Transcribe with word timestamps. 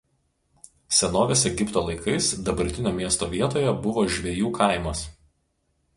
Senovės 0.99 1.43
Egipto 1.49 1.83
laikais 1.89 2.31
dabartinio 2.47 2.95
miesto 3.01 3.31
vietoje 3.37 3.77
buvo 3.87 4.07
žvejų 4.17 4.51
kaimas. 4.57 5.05